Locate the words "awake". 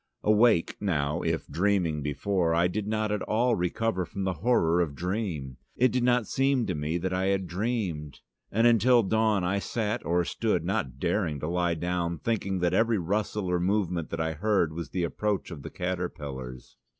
0.23-0.77